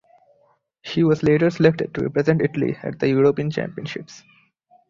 [0.81, 4.23] She was later selected to represent Italy at the European Championships.